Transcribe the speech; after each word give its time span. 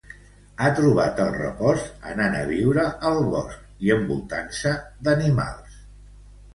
Ha 0.61 0.69
trobat 0.79 1.21
el 1.25 1.29
repòs 1.35 1.83
anant 2.13 2.39
a 2.39 2.41
viure 2.53 2.87
al 3.13 3.23
bosc 3.37 3.87
i 3.87 3.95
envoltant-se 4.01 4.77
d'animals. 5.07 5.83